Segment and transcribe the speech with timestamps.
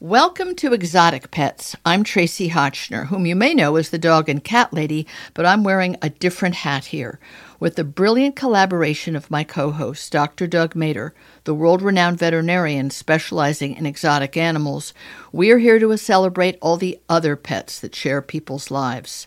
[0.00, 1.74] Welcome to Exotic Pets.
[1.84, 5.64] I'm Tracie Hotchner, whom you may know as the dog and cat lady, but I'm
[5.64, 7.18] wearing a different hat here.
[7.58, 10.46] With the brilliant collaboration of my co host, Dr.
[10.46, 11.10] Doug Mader,
[11.42, 14.94] the world renowned veterinarian specializing in exotic animals,
[15.32, 19.26] we are here to celebrate all the other pets that share people's lives.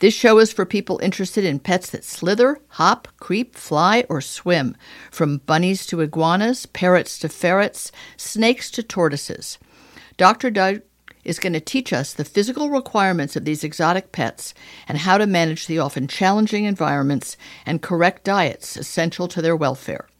[0.00, 4.76] This show is for people interested in pets that slither, hop, creep, fly, or swim,
[5.12, 9.56] from bunnies to iguanas, parrots to ferrets, snakes to tortoises.
[10.20, 10.50] Dr.
[10.50, 10.82] Doug
[11.24, 14.52] is going to teach us the physical requirements of these exotic pets
[14.86, 20.10] and how to manage the often challenging environments and correct diets essential to their welfare.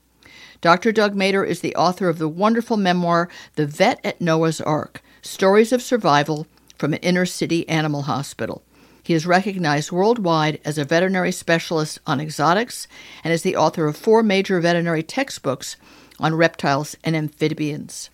[0.63, 0.91] Dr.
[0.91, 5.71] Doug Mader is the author of the wonderful memoir, The Vet at Noah's Ark Stories
[5.71, 6.47] of Survival
[6.79, 8.63] from an Inner City Animal Hospital.
[9.03, 12.89] He is recognized worldwide as a veterinary specialist on exotics
[13.23, 15.77] and is the author of four major veterinary textbooks
[16.19, 18.09] on reptiles and amphibians.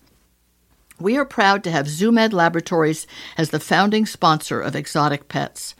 [0.99, 3.05] We are proud to have Zoo Med Laboratories
[3.37, 5.75] as the founding sponsor of Exotic Pets.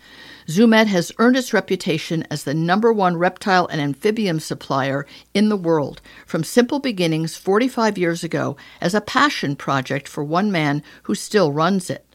[0.48, 5.50] Zoo Med has earned its reputation as the number one reptile and amphibian supplier in
[5.50, 10.84] the world from simple beginnings 45 years ago as a passion project for one man
[11.04, 12.07] who still runs it.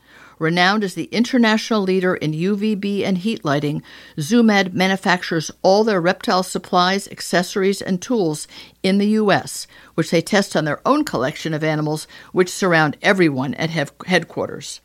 [0.43, 3.81] Renowned as the international leader in UVB and heat lighting,
[4.19, 8.49] Zoo Med manufactures all their reptile supplies, accessories, and tools
[8.83, 13.55] in the U.S., which they test on their own collection of animals, which surround everyone
[13.55, 14.81] at headquarters.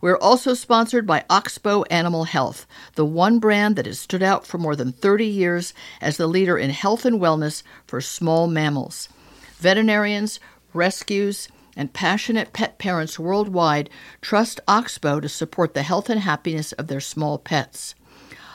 [0.00, 4.56] We're also sponsored by Oxbow Animal Health, the one brand that has stood out for
[4.56, 9.10] more than 30 years as the leader in health and wellness for small mammals.
[9.58, 10.40] Veterinarians,
[10.72, 16.86] rescues, and passionate pet parents worldwide trust Oxbow to support the health and happiness of
[16.86, 17.94] their small pets.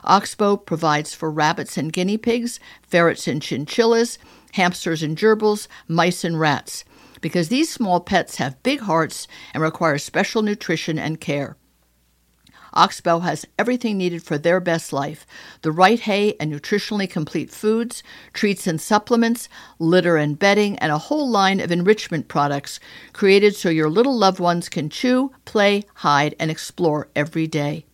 [0.03, 4.17] Oxbow provides for rabbits and guinea pigs, ferrets and chinchillas,
[4.53, 6.85] hamsters and gerbils, mice and rats,
[7.21, 11.57] because these small pets have big hearts and require special nutrition and care.
[12.73, 15.25] Oxbow has everything needed for their best life
[15.61, 18.03] the right hay and nutritionally complete foods,
[18.33, 19.49] treats and supplements,
[19.79, 22.79] litter and bedding, and a whole line of enrichment products
[23.13, 27.85] created so your little loved ones can chew, play, hide, and explore every day.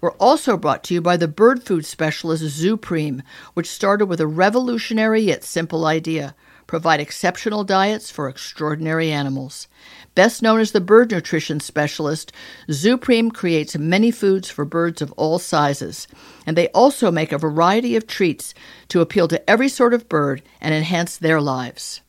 [0.00, 3.22] We're also brought to you by the bird food specialist Zoopreme,
[3.54, 6.34] which started with a revolutionary yet simple idea
[6.66, 9.68] provide exceptional diets for extraordinary animals.
[10.14, 12.32] Best known as the bird nutrition specialist,
[12.68, 16.06] Zoopreme creates many foods for birds of all sizes,
[16.46, 18.54] and they also make a variety of treats
[18.88, 22.00] to appeal to every sort of bird and enhance their lives.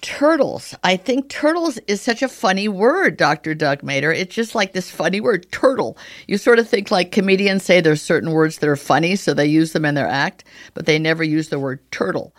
[0.00, 0.76] Turtles.
[0.84, 3.52] I think turtles is such a funny word, Dr.
[3.52, 4.14] Doug Mader.
[4.14, 5.98] It's just like this funny word, turtle.
[6.28, 9.46] You sort of think like comedians say there's certain words that are funny, so they
[9.46, 10.44] use them in their act,
[10.74, 12.32] but they never use the word turtle.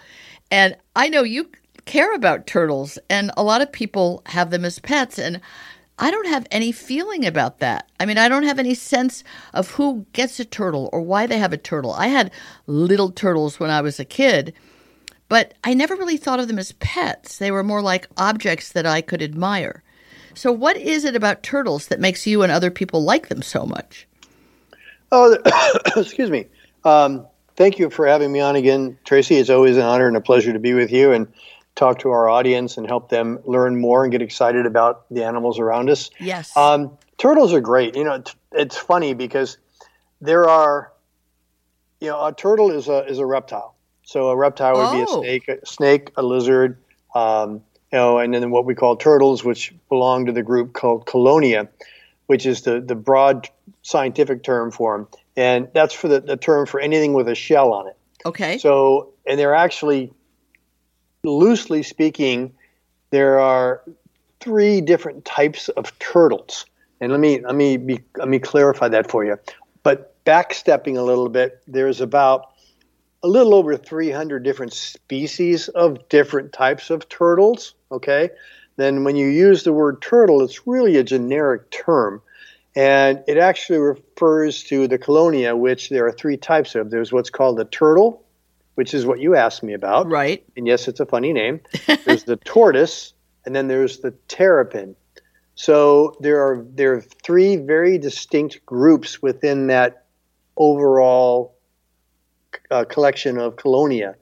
[0.52, 1.50] And I know you
[1.86, 5.18] care about turtles, and a lot of people have them as pets.
[5.18, 5.42] And
[5.98, 7.90] I don't have any feeling about that.
[8.00, 9.24] I mean, I don't have any sense
[9.54, 11.94] of who gets a turtle or why they have a turtle.
[11.94, 12.32] I had
[12.68, 14.54] little turtles when I was a kid,
[15.28, 17.38] but I never really thought of them as pets.
[17.38, 19.84] They were more like objects that I could admire.
[20.36, 23.66] So, what is it about turtles that makes you and other people like them so
[23.66, 24.08] much?
[25.12, 25.38] Oh,
[25.98, 26.46] excuse me.
[26.86, 27.28] Um,
[27.60, 29.36] thank you for having me on again, Tracie.
[29.36, 31.12] It's always an honor and a pleasure to be with you.
[31.12, 31.28] And
[31.76, 35.60] talk to our audience and help them learn more and get excited about the animals
[35.60, 36.10] around us.
[36.20, 36.56] Yes.
[36.58, 37.96] Um, turtles are great.
[37.96, 39.58] You know, it's, it's funny because
[40.20, 40.92] there are,
[42.02, 43.76] you know, a turtle is a is a reptile.
[44.04, 44.92] So a reptile would oh.
[44.94, 45.22] be a oh.
[45.22, 46.78] snake, a snake, a lizard,
[47.14, 51.06] um, you know, and then what we call turtles, which belong to the group called
[51.06, 51.70] Chelonia,
[52.28, 53.50] which is the the broad
[53.90, 57.74] scientific term for them, and that's for the, the term for anything with a shell
[57.74, 57.98] on it.
[58.26, 58.58] Okay.
[58.58, 60.12] So, and they're actually
[61.24, 62.54] loosely speaking,
[63.10, 63.84] there are
[64.40, 66.66] three different types of turtles.
[67.02, 69.38] And let me let me be, let me clarify that for you.
[69.84, 72.52] But backstepping a little bit, there's about
[73.24, 77.74] a little over 300 different species of different types of turtles.
[77.92, 78.30] Okay,
[78.76, 82.22] then when you use the word turtle, it's really a generic term,
[82.76, 86.92] and it actually refers to the chelonia, which there are three types of.
[86.92, 88.24] There's what's called the turtle,
[88.76, 90.08] which is what you asked me about.
[90.08, 90.44] Right.
[90.56, 91.62] And yes, it's a funny name.
[92.06, 93.14] There's the tortoise,
[93.46, 94.96] and then there's the terrapin.
[95.56, 100.06] So there are there are three very distinct groups within that
[100.56, 101.58] overall
[102.72, 104.16] uh, collection of chelonia.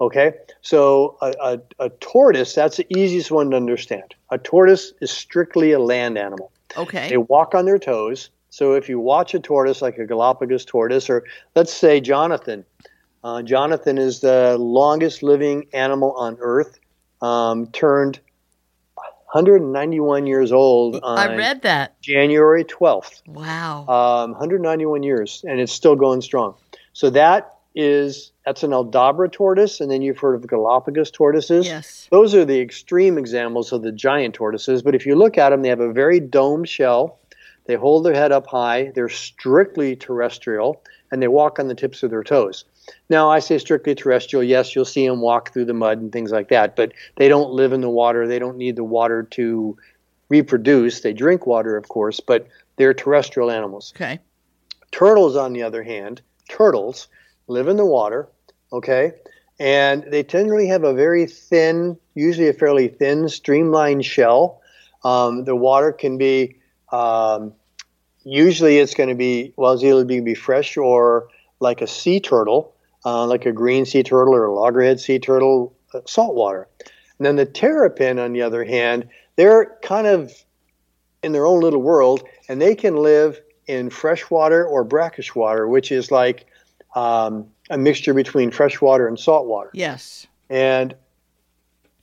[0.00, 0.32] Okay,
[0.62, 4.14] so a, a, a, tortoise, that's the easiest one to understand.
[4.30, 6.50] A tortoise is strictly a land animal.
[6.76, 7.08] Okay.
[7.08, 8.30] They walk on their toes.
[8.50, 11.24] So if you watch a tortoise like a Galapagos tortoise, or
[11.54, 12.64] let's say Jonathan,
[13.24, 16.78] uh, Jonathan is the longest living animal on Earth,
[17.22, 18.20] um, turned
[19.32, 21.00] 191 years old.
[21.02, 21.98] I read that.
[22.02, 23.22] January 12th.
[23.26, 23.86] Wow.
[23.86, 26.54] Um, 191 years, and it's still going strong.
[26.92, 31.66] So that is that's an Aldabra tortoise, and then you've heard of Galapagos tortoises.
[31.66, 32.08] Yes.
[32.10, 34.82] Those are the extreme examples of the giant tortoises.
[34.82, 37.18] But if you look at them, they have a very domed shell.
[37.66, 38.90] They hold their head up high.
[38.94, 42.64] They're strictly terrestrial, and they walk on the tips of their toes.
[43.08, 44.42] Now, I say strictly terrestrial.
[44.42, 47.52] Yes, you'll see them walk through the mud and things like that, but they don't
[47.52, 48.26] live in the water.
[48.26, 49.76] They don't need the water to
[50.28, 51.00] reproduce.
[51.00, 53.92] They drink water, of course, but they're terrestrial animals.
[53.94, 54.18] Okay.
[54.90, 57.06] Turtles, on the other hand, turtles
[57.46, 58.28] live in the water,
[58.72, 59.12] okay,
[59.58, 64.60] and they generally have a very thin, usually a fairly thin, streamlined shell.
[65.04, 66.56] Um, the water can be,
[66.90, 67.52] um,
[68.24, 71.28] usually it's going to be, well, it's either going to be fresh or
[71.60, 72.74] like a sea turtle,
[73.04, 76.68] uh, like a green sea turtle or a loggerhead sea turtle, uh, salt water.
[77.18, 80.32] And then the terrapin, on the other hand, they're kind of
[81.22, 85.92] in their own little world, and they can live in freshwater or brackish water, which
[85.92, 86.46] is like
[86.94, 89.70] um, a mixture between freshwater and salt water.
[89.72, 90.26] Yes.
[90.50, 90.94] And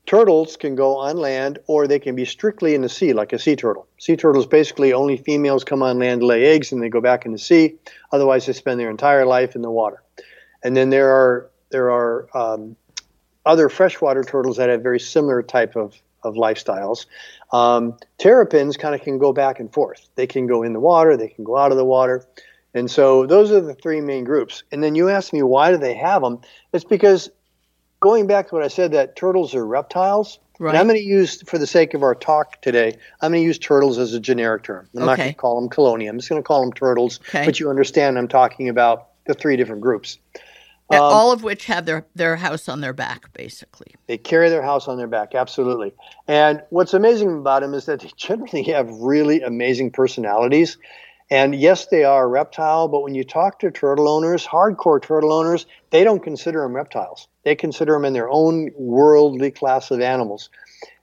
[0.05, 3.39] turtles can go on land or they can be strictly in the sea, like a
[3.39, 3.87] sea turtle.
[3.99, 7.25] Sea turtles basically only females come on land to lay eggs and they go back
[7.25, 7.75] in the sea.
[8.11, 10.01] Otherwise, they spend their entire life in the water.
[10.63, 12.75] And then there are there are um,
[13.45, 17.05] other freshwater turtles that have very similar type of, of lifestyles.
[17.51, 20.09] Um, terrapins kind of can go back and forth.
[20.15, 22.25] They can go in the water, they can go out of the water.
[22.73, 24.63] And so those are the three main groups.
[24.71, 26.39] And then you ask me why do they have them?
[26.73, 27.29] It's because
[27.99, 30.39] going back to what I said that turtles are reptiles.
[30.59, 30.75] Right.
[30.75, 33.57] I'm going to use, for the sake of our talk today, I'm going to use
[33.57, 34.89] turtles as a generic term.
[34.93, 36.09] I'm not going to call them chelonia.
[36.09, 37.21] I'm just going to call them turtles.
[37.29, 37.45] Okay.
[37.45, 40.17] But you understand I'm talking about the three different groups.
[40.91, 43.93] Um, all of which have their, their house on their back, basically.
[44.07, 45.93] They carry their house on their back, absolutely.
[46.27, 50.77] And what's amazing about them is that they generally have really amazing personalities.
[51.31, 55.31] And yes, they are a reptile, but when you talk to turtle owners, hardcore turtle
[55.31, 57.27] owners, they don't consider them reptiles.
[57.43, 60.49] They consider them in their own worldly class of animals.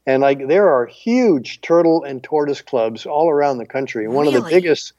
[0.04, 4.08] And like there are huge turtle and tortoise clubs all around the country.
[4.08, 4.92] One of the biggest,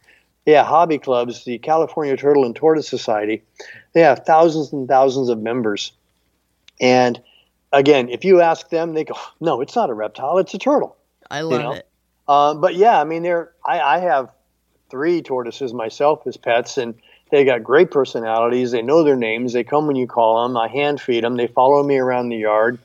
[0.45, 3.43] yeah, hobby clubs, the California Turtle and Tortoise Society.
[3.93, 5.93] They have thousands and thousands of members.
[6.79, 7.21] And
[7.71, 10.97] again, if you ask them, they go, "No, it's not a reptile; it's a turtle."
[11.31, 11.87] I love know, it.
[12.27, 14.29] Um, but yeah, I mean, they're I, I have
[14.89, 16.95] three tortoises myself as pets, and
[17.31, 18.71] they got great personalities.
[18.71, 19.53] They know their names.
[19.53, 20.57] They come when you call them.
[20.57, 21.35] I hand feed them.
[21.35, 22.79] They follow me around the yard.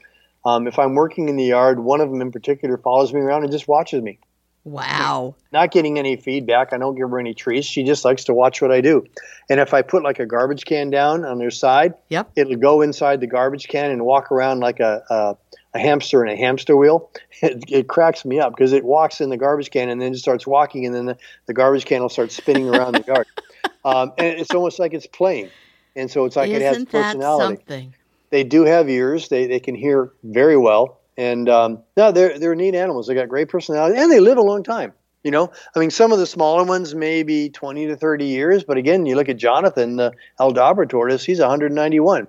[0.44, 3.44] Um, if I'm working in the yard, one of them in particular follows me around
[3.44, 4.18] and just watches me.
[4.64, 5.34] Wow.
[5.52, 6.72] Not getting any feedback.
[6.72, 7.66] I don't give her any treats.
[7.66, 9.04] She just likes to watch what I do.
[9.50, 12.30] And if I put like a garbage can down on their side, Yep.
[12.36, 15.36] it'll go inside the garbage can and walk around like a, a,
[15.74, 17.10] a hamster in a hamster wheel.
[17.44, 20.18] It, it cracks me up because it walks in the garbage can and then it
[20.18, 23.26] starts walking, and then the, the garbage can will start spinning around the yard.
[23.84, 25.50] Um, and it's almost like it's playing.
[25.96, 27.56] And so it's like it has Isn't that personality.
[27.56, 27.94] something?
[28.30, 29.28] They do have ears.
[29.28, 31.00] They, they can hear very well.
[31.16, 33.08] And um, no, they're, they're neat animals.
[33.08, 34.92] They got great personality and they live a long time.
[35.24, 38.64] You know, I mean, some of the smaller ones may be 20 to 30 years,
[38.64, 42.26] but again, you look at Jonathan, the Aldabra tortoise, he's 191.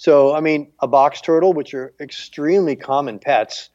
[0.00, 3.68] So, I mean, a box turtle, which are extremely common pets,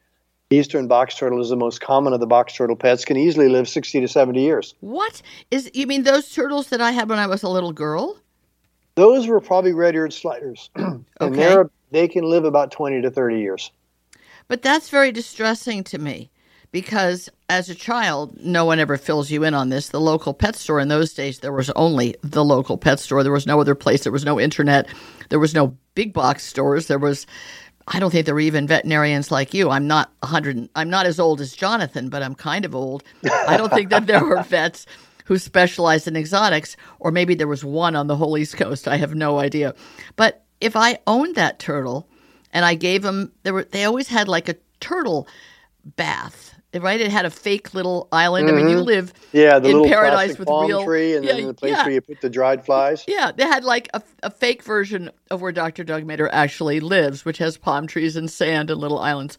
[0.50, 3.68] eastern box turtle is the most common of the box turtle pets, can easily live
[3.68, 4.74] 60 to 70 years.
[4.80, 8.18] What is you mean those turtles that I had when I was a little girl?
[8.96, 11.62] Those were probably red-eared sliders, and Okay.
[11.92, 13.70] they can live about 20 to 30 years.
[14.48, 16.32] But that's very distressing to me
[16.76, 19.88] because as a child, no one ever fills you in on this.
[19.88, 23.22] The local pet store in those days, there was only the local pet store.
[23.22, 24.02] There was no other place.
[24.02, 24.86] There was no internet.
[25.30, 26.86] There was no big box stores.
[26.86, 27.26] There was,
[27.88, 29.70] I don't think there were even veterinarians like you.
[29.70, 33.02] I'm not 100, I'm not as old as Jonathan, but I'm kind of old.
[33.24, 34.84] I don't think that there were vets
[35.24, 38.86] who specialized in exotics, or maybe there was one on the whole East Coast.
[38.86, 39.74] I have no idea.
[40.16, 42.06] But if I owned that turtle,
[42.52, 45.26] and I gave them there were they always had like a turtle
[45.84, 46.55] bath.
[46.74, 48.50] Right, it had a fake little island.
[48.50, 48.84] I mean, you mm-hmm.
[48.84, 51.72] live Yeah, the in little paradise with palm real tree, and yeah, then the place
[51.72, 53.02] yeah, where you put the dried flies.
[53.06, 53.32] yeah.
[53.32, 55.84] They had like a, a fake version of where Dr.
[55.84, 59.38] Doug Mader actually lives, which has palm trees and sand and little islands.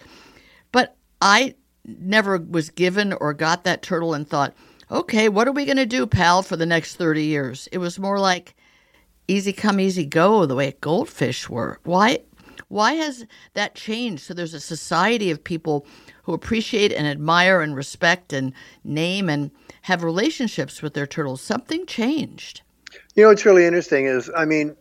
[0.71, 1.53] But I
[1.85, 4.55] never was given or got that turtle and thought,
[4.89, 7.67] okay, what are we going to do, pal, for the next thirty years?
[7.71, 8.55] It was more like
[9.27, 11.79] easy come, easy go, the way goldfish were.
[11.83, 12.19] Why?
[12.69, 14.23] Why has that changed?
[14.23, 15.85] So there's a society of people
[16.23, 19.51] who appreciate and admire and respect and name and
[19.83, 21.41] have relationships with their turtles.
[21.41, 22.61] Something changed.
[23.15, 24.75] You know what's really interesting is, I mean,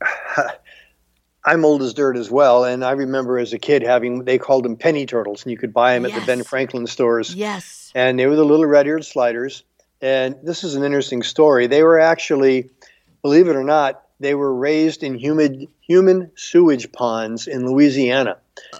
[1.44, 4.64] I'm old as dirt as well, and I remember as a kid having they called
[4.64, 6.12] them penny turtles, and you could buy them yes.
[6.12, 7.34] at the Ben Franklin stores.
[7.34, 9.64] Yes, and they were the little red-eared sliders.
[10.02, 11.66] And this is an interesting story.
[11.66, 12.70] They were actually,
[13.22, 18.36] believe it or not, they were raised in humid human sewage ponds in Louisiana.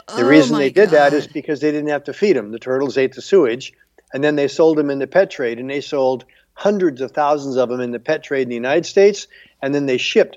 [0.07, 1.11] The oh reason they did God.
[1.11, 2.53] that is because they didn't have to feed them.
[2.53, 3.73] The turtles ate the sewage,
[4.13, 7.57] and then they sold them in the pet trade, and they sold hundreds of thousands
[7.57, 9.27] of them in the pet trade in the United States,
[9.63, 10.37] and then they shipped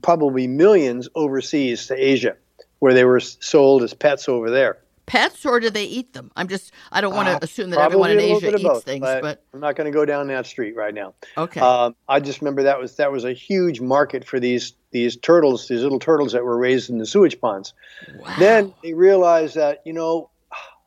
[0.00, 2.36] probably millions overseas to Asia,
[2.78, 4.78] where they were sold as pets over there.
[5.10, 6.30] Pets, or do they eat them?
[6.36, 8.56] I'm just, I don't want to Uh, assume that everyone in probably a little Asia
[8.58, 11.14] eats both, things, but, but I'm not going to go down that street right now.
[11.36, 11.58] okay.
[11.60, 15.66] Um, I just remember that was that was a huge market for these these turtles,
[15.66, 17.74] these little turtles that were raised in the sewage ponds.
[18.20, 18.36] wow.
[18.38, 20.30] Then they realized that you know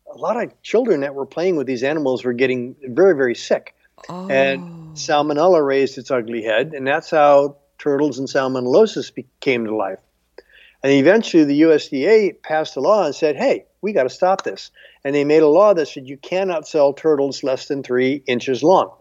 [0.10, 3.75] a lot of children that were playing with these animals were getting very very sick,
[4.08, 4.30] oh.
[4.30, 9.75] and salmonella raised its ugly head, and that's how turtles and salmonellosis be- came to
[9.75, 10.00] life.
[10.84, 14.70] And eventually, the USDA passed a law and said, "Hey, we got to stop this."
[15.06, 18.62] And they made a law that said you cannot sell turtles less than three inches
[18.62, 18.92] long,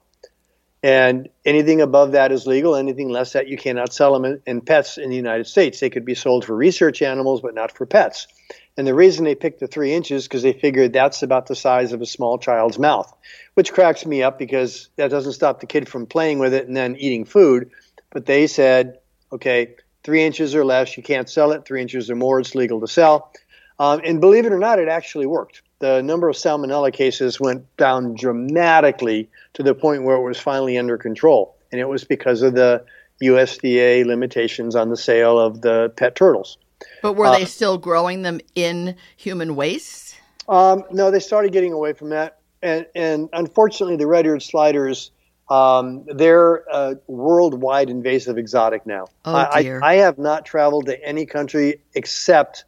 [0.82, 2.76] and anything above that is legal.
[2.76, 5.80] Anything less that you cannot sell them in, in pets in the United States.
[5.80, 8.28] They could be sold for research animals, but not for pets.
[8.76, 11.92] And the reason they picked the three inches because they figured that's about the size
[11.92, 13.12] of a small child's mouth,
[13.54, 16.76] which cracks me up because that doesn't stop the kid from playing with it and
[16.76, 17.70] then eating food.
[18.10, 18.98] But they said,
[19.30, 21.64] okay, three inches or less, you can't sell it.
[21.64, 23.32] Three inches or more, it's legal to sell.
[23.78, 25.62] Um, and believe it or not, it actually worked.
[25.78, 30.78] The number of salmonella cases went down dramatically to the point where it was finally
[30.78, 31.56] under control.
[31.72, 32.84] And it was because of the
[33.22, 36.58] USDA limitations on the sale of the pet turtles.
[37.02, 40.16] but were uh, they still growing them in human waste?
[40.48, 45.12] Um, no, they started getting away from that, and and unfortunately, the red-eared sliders,
[45.52, 49.06] um, they're a worldwide invasive exotic now.
[49.24, 49.78] Oh, I.
[49.82, 52.64] I, I have not traveled to any country except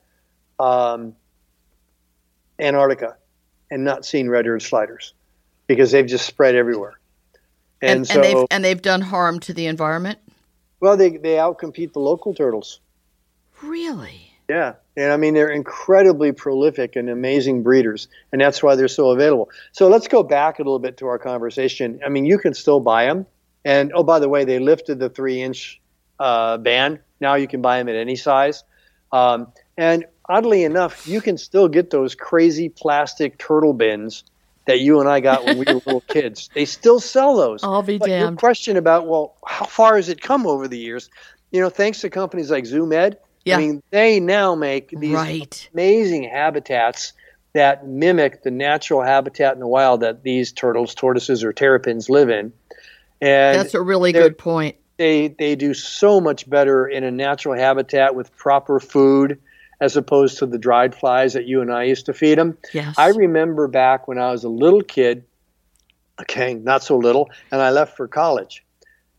[0.58, 1.14] um,
[2.58, 3.16] Antarctica,
[3.70, 5.14] and not seen red-eared sliders
[5.66, 6.98] because they've just spread everywhere.
[7.80, 10.18] And, And, so, and they've and they've done harm to the environment.
[10.80, 12.80] well, they they outcompete the local turtles.
[13.62, 14.33] Really?
[14.48, 14.74] Yeah.
[14.96, 19.50] And I mean, they're incredibly prolific and amazing breeders, and that's why they're so available.
[19.72, 22.00] So let's go back a little bit to our conversation.
[22.04, 23.26] I mean, you can still buy them.
[23.64, 25.80] And oh, by the way, they lifted the three inch
[26.20, 27.00] uh, ban.
[27.20, 28.62] Now you can buy them at any size.
[29.12, 34.24] Um, and oddly enough, you can still get those crazy plastic turtle bins
[34.66, 36.50] that you and I got when we were little kids.
[36.54, 37.62] They still sell those.
[37.64, 38.38] I'll be But your damned.
[38.38, 41.10] question about, well, how far has it come over the years?
[41.50, 43.56] You know, thanks to companies like Zoo Med, Yeah.
[43.56, 45.68] I mean, they now make these Right.
[45.72, 47.12] amazing habitats
[47.52, 52.28] that mimic the natural habitat in the wild that these turtles, tortoises, or terrapins live
[52.30, 52.52] in.
[53.20, 54.76] And That's a really good point.
[54.96, 59.38] they they do so much better in a natural habitat with proper food
[59.80, 62.56] as opposed to the dried flies that you and I used to feed them.
[62.72, 62.94] Yes.
[62.98, 65.24] I remember back when I was a little kid,
[66.20, 68.64] okay, not so little, and I left for college.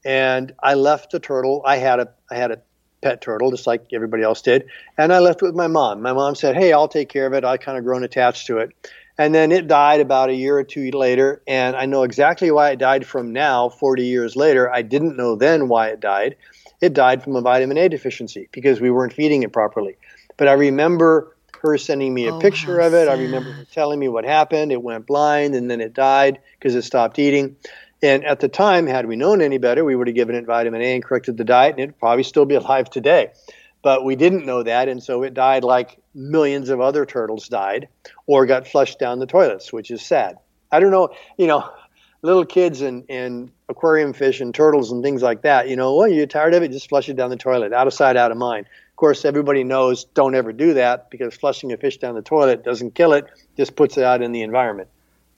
[0.04, 1.62] And I left a turtle.
[1.66, 2.62] I had a I had a
[3.02, 4.66] pet turtle just like everybody else did,
[4.98, 6.02] and I left it with my mom.
[6.02, 8.58] My mom said, "Hey, I'll take care of it." I kind of grown attached to
[8.60, 8.72] it.
[9.18, 12.72] And then it died about a year or two later, and I know exactly why
[12.72, 14.70] it died from now, 40 years later.
[14.74, 16.36] I didn't know then why it died.
[16.82, 19.96] It died from a vitamin A deficiency because we weren't feeding it properly.
[20.38, 23.08] But I remember her sending me a Oh, picture of it.
[23.08, 24.72] I remember her telling me what happened.
[24.72, 27.56] It went blind and then it died because it stopped eating.
[28.04, 30.82] And at the time, had we known any better, we would have given it vitamin
[30.82, 33.32] A and corrected the diet, and it'd probably still be alive today.
[33.82, 37.88] But we didn't know that, and so it died like millions of other turtles died
[38.26, 40.38] or got flushed down the toilets, which is sad.
[40.72, 41.70] I don't know, you know,
[42.22, 46.08] little kids and, and aquarium fish and turtles and things like that, you know, well,
[46.08, 48.38] you're tired of it, just flush it down the toilet, out of sight, out of
[48.38, 48.66] mind.
[48.66, 52.64] Of course, everybody knows don't ever do that because flushing a fish down the toilet
[52.64, 53.26] doesn't kill it,
[53.56, 54.90] just puts it out in the environment.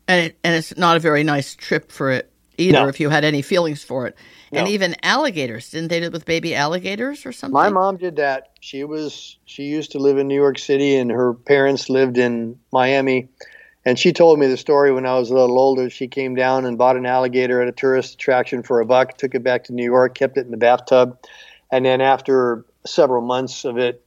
[0.08, 2.88] and it, and it's not a very nice trip for it either No.
[2.88, 4.16] if you had any feelings for it.
[4.52, 7.54] And even alligators, didn't they do it with baby alligators or something?
[7.54, 8.52] My mom did that.
[8.62, 12.58] She was she used to live in New York City and her parents lived in
[12.72, 13.28] Miami.
[13.86, 15.90] And she told me the story when I was a little older.
[15.90, 19.34] She came down and bought an alligator at a tourist attraction for a buck, took
[19.36, 21.18] it back to New York, kept it in the bathtub.
[21.72, 24.04] And then after several months of it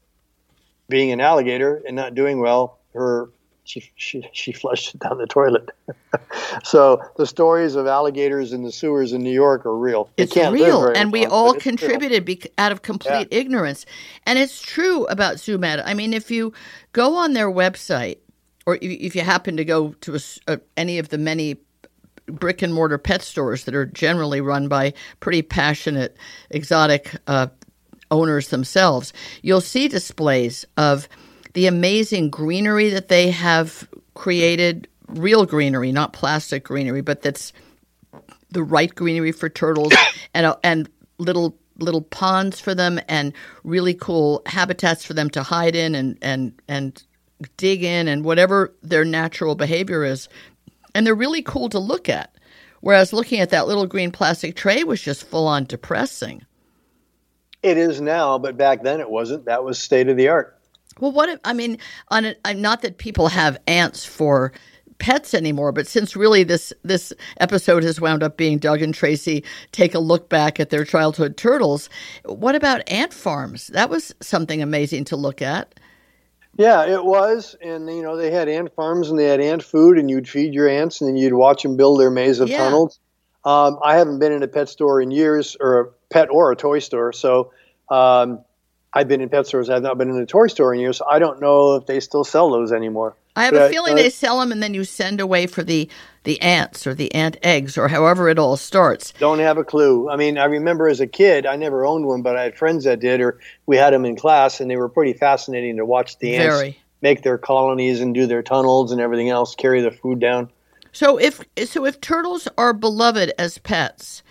[0.89, 3.31] being an alligator and not doing well, her
[3.65, 5.69] she she, she flushed it down the toilet.
[6.65, 10.11] so the stories of alligators in the sewers in New York are real.
[10.17, 11.77] It's real, and we long, all but it's real.
[11.77, 13.87] contributed bec- out of complete ignorance.
[14.27, 15.81] And it's true about Zoo Med.
[15.81, 16.53] I mean, if you
[16.93, 18.19] go on their website,
[18.67, 21.57] or if- if you happen to go to a uh any of the many
[22.27, 26.17] brick and mortar pet stores that are generally run by pretty passionate,
[26.51, 27.49] exotic uh,
[28.11, 29.13] owners themselves,
[29.43, 31.09] you'll see displays of
[31.55, 37.53] the amazing greenery that they have created real greenery, not plastic greenery, but that's
[38.51, 39.93] the right greenery for turtles
[40.35, 40.89] and uh, and
[41.19, 43.33] little little ponds for them and
[43.65, 47.03] really cool habitats for them to hide in and and and
[47.57, 50.29] dig in and whatever their natural behavior is.
[50.95, 52.35] And they're really cool to look at.
[52.81, 56.45] Whereas looking at that little green plastic tray was just full on depressing.
[57.63, 59.45] It is now, but back then it wasn't.
[59.45, 60.59] That was state of the art.
[61.01, 61.79] Well, what if, I mean,
[62.09, 64.53] on a, not that people have ants for
[65.01, 69.43] pets anymore, but since really this this episode has wound up being Doug and Tracie
[69.73, 71.89] take a look back at their childhood turtles,
[72.25, 73.69] what about ant farms?
[73.69, 75.75] That was something amazing to look at.
[76.57, 79.99] Yeah, it was, and you know they had ant farms and they had ant food,
[79.99, 82.59] and you'd feed your ants, and then you'd watch them build their maze of yeah.
[82.59, 83.01] tunnels.
[83.45, 86.57] Um, I haven't been in a pet store in years, or a pet or a
[86.57, 87.53] toy store, so
[87.89, 88.45] um,
[88.93, 89.71] I've been in pet stores.
[89.71, 90.99] I've not been in a toy store in years.
[90.99, 93.17] So I don't know if they still sell those anymore.
[93.37, 95.63] I have but a feeling I, they sell them, and then you send away for
[95.63, 95.89] the
[96.25, 99.13] the ants or the ant eggs or however it all starts.
[99.19, 100.11] Don't have a clue.
[100.11, 102.85] I mean, I remember as a kid, I never owned one, but I had friends
[102.85, 106.19] that did, or we had them in class, and they were pretty fascinating to watch
[106.19, 106.83] the ants Very.
[107.01, 110.51] make their colonies and do their tunnels and everything else, carry the food down.
[110.93, 114.25] So if so, if turtles are beloved as pets,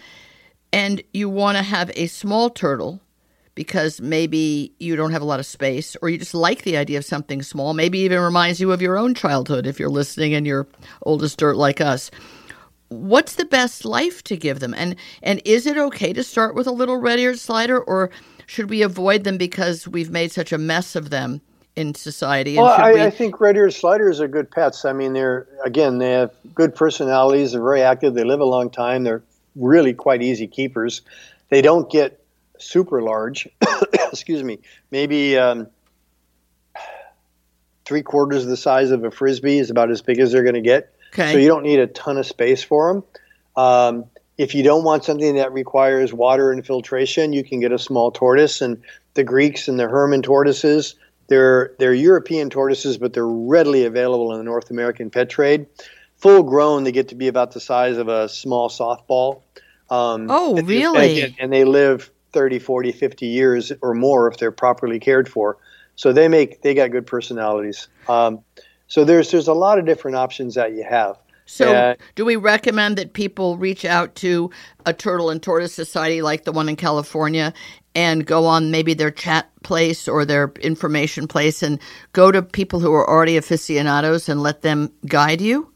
[0.74, 3.00] and you want to have a small turtle
[3.60, 6.98] because maybe you don't have a lot of space or you just like the idea
[6.98, 10.48] of something small, maybe even reminds you of your own childhood if you're listening and
[10.48, 10.66] you're
[11.02, 12.10] old as dirt like us.
[12.88, 14.74] What's the best life to give them?
[14.74, 18.12] And and is it okay to start with a little red-eared slider or
[18.46, 21.42] should we avoid them because we've made such a mess of them
[21.76, 22.56] in society?
[22.56, 23.02] well, I, we...
[23.02, 24.86] I, think red-eared sliders are good pets.
[24.86, 27.52] I mean, they're again, they have good personalities.
[27.52, 28.14] They're very active.
[28.14, 29.04] They live a long time.
[29.04, 29.22] They're
[29.58, 31.02] really quite easy keepers.
[31.50, 32.20] They don't get
[32.60, 33.48] super large.
[34.12, 34.60] excuse me,
[34.92, 35.68] maybe um,
[37.86, 40.62] three quarters the size of a frisbee is about as big as they're going to
[40.62, 40.94] get.
[41.14, 41.34] Okay.
[41.34, 43.04] So you don't need a ton of space for them.
[43.56, 44.06] Um,
[44.38, 48.12] if you don't want something that requires water and filtration, you can get a small
[48.12, 48.62] tortoise.
[48.62, 48.82] And
[49.16, 50.96] the Greeks and the Hermann tortoises,
[51.28, 55.66] they're they're European tortoises, but they're readily available in the North American pet trade.
[56.18, 59.42] Full grown, they get to be about the size of a small softball.
[59.90, 61.22] Um, oh, really?
[61.22, 65.58] And, and, they live 30, 40, 50 years or more if they're properly cared for.
[65.96, 67.88] So they make they got good personalities.
[68.08, 68.42] Um,
[68.88, 71.18] so there's there's a lot of different options that you have.
[71.46, 74.52] So, uh, do we recommend that people reach out to
[74.86, 77.54] a turtle and tortoise society like the one in California
[77.96, 81.80] and go on maybe their chat place or their information place and
[82.14, 85.72] go to people who are already aficionados and let them guide you?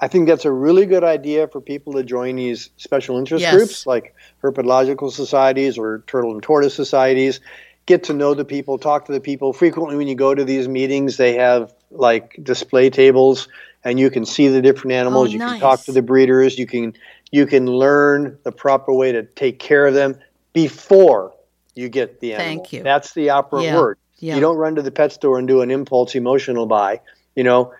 [0.00, 3.54] I think that's a really good idea for people to join these special interest yes.
[3.54, 7.40] groups like herpetological societies or turtle and tortoise societies.
[7.86, 9.52] Get to know the people, talk to the people.
[9.52, 13.48] Frequently, when you go to these meetings, they have like display tables,
[13.82, 15.28] and you can see the different animals.
[15.28, 15.52] Oh, you nice.
[15.52, 16.58] can talk to the breeders.
[16.58, 16.94] You can
[17.30, 20.18] you can learn the proper way to take care of them
[20.52, 21.32] before
[21.74, 22.46] you get the animal.
[22.46, 22.82] Thank you.
[22.82, 23.76] That's the opera yeah.
[23.76, 23.98] word.
[24.18, 24.34] Yeah.
[24.34, 27.00] You don't run to the pet store and do an impulse emotional buy.
[27.36, 27.72] You know,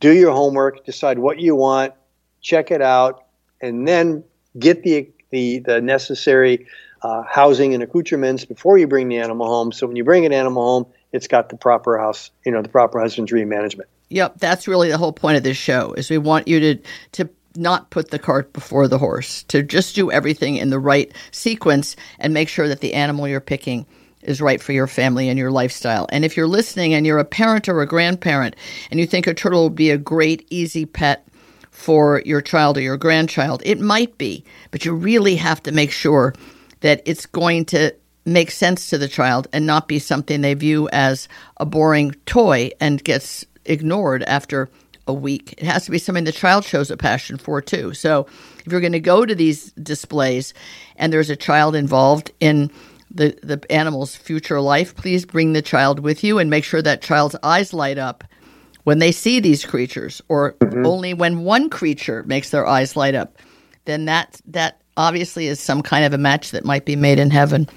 [0.00, 1.94] do your homework, decide what you want,
[2.40, 3.24] check it out,
[3.60, 4.24] and then
[4.58, 6.66] get the the, the necessary
[7.02, 9.70] uh, housing and accoutrements before you bring the animal home.
[9.70, 12.68] So when you bring an animal home, it's got the proper house, you know, the
[12.68, 13.88] proper husbandry management.
[14.08, 15.92] Yep, that's really the whole point of this show.
[15.92, 16.78] Is we want you to
[17.12, 21.12] to not put the cart before the horse, to just do everything in the right
[21.30, 23.86] sequence and make sure that the animal you're picking
[24.22, 26.06] is right for your family and your lifestyle.
[26.10, 28.56] And if you're listening and you're a parent or a grandparent
[28.90, 31.26] and you think a turtle would be a great, easy pet
[31.70, 35.90] for your child or your grandchild, it might be, but you really have to make
[35.90, 36.34] sure
[36.80, 37.94] that it's going to
[38.26, 42.70] make sense to the child and not be something they view as a boring toy
[42.80, 44.68] and gets ignored after
[45.06, 45.54] a week.
[45.58, 47.94] It has to be something the child shows a passion for too.
[47.94, 48.26] So
[48.64, 50.54] if you're going to go to these displays
[50.96, 52.70] and there's a child involved in
[53.10, 57.02] the, the animal's future life, please bring the child with you and make sure that
[57.02, 58.24] child's eyes light up
[58.84, 60.86] when they see these creatures, or mm-hmm.
[60.86, 63.38] only when one creature makes their eyes light up.
[63.84, 67.30] Then that that obviously is some kind of a match that might be made in
[67.30, 67.68] heaven.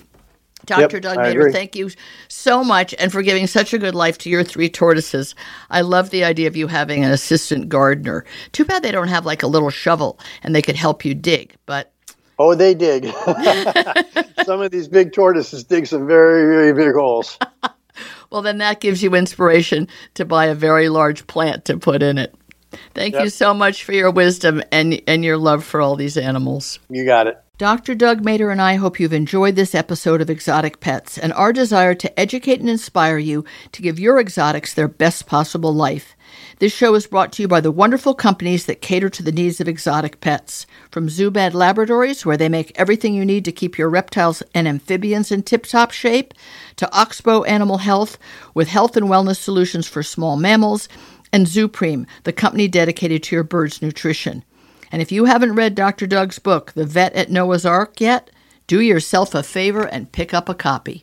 [0.66, 0.98] Dr.
[0.98, 1.90] Yep, Doug Mader, thank you
[2.30, 5.36] so much and for giving such a good life to your three tortoises.
[5.70, 8.24] I love the idea of you having an assistant gardener.
[8.54, 11.56] Too bad they don't have like a little shovel and they could help you dig,
[11.66, 11.93] but
[12.46, 13.06] Oh, they dig.
[14.44, 17.40] some of these big tortoises dig some very, very big holes.
[18.30, 22.18] well, then that gives you inspiration to buy a very large plant to put in
[22.18, 22.36] it.
[22.94, 23.24] Thank Yep.
[23.24, 26.80] you so much for your wisdom and and your love for all these animals.
[26.90, 27.38] You got it.
[27.58, 27.96] Dr.
[27.96, 31.96] Doug Mader and I hope you've enjoyed this episode of Exotic Pets and our desire
[31.96, 36.14] to educate and inspire you to give your exotics their best possible life.
[36.60, 39.60] This show is brought to you by the wonderful companies that cater to the needs
[39.60, 40.66] of exotic pets.
[40.92, 44.68] From Zoo Med Laboratories, where they make everything you need to keep your reptiles and
[44.68, 46.34] amphibians in tip top shape,
[46.76, 48.18] to Oxbow Animal Health,
[48.54, 50.88] with health and wellness solutions for small mammals,
[51.32, 54.44] and Zoopreme, the company dedicated to your bird's nutrition.
[54.92, 56.06] And if you haven't read Dr.
[56.06, 58.30] Doug's book, The Vet at Noah's Ark, yet,
[58.68, 61.02] do yourself a favor and pick up a copy.